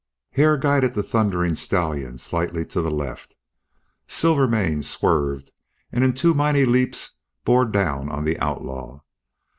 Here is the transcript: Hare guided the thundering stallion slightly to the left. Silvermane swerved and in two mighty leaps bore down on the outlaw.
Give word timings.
Hare 0.31 0.57
guided 0.57 0.95
the 0.95 1.03
thundering 1.03 1.53
stallion 1.53 2.17
slightly 2.17 2.65
to 2.65 2.81
the 2.81 2.89
left. 2.89 3.35
Silvermane 4.07 4.81
swerved 4.81 5.51
and 5.91 6.03
in 6.03 6.13
two 6.15 6.33
mighty 6.33 6.65
leaps 6.65 7.19
bore 7.45 7.65
down 7.65 8.09
on 8.09 8.23
the 8.23 8.39
outlaw. 8.39 9.01